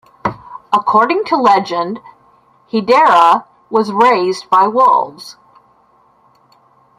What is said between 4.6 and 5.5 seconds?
wolves.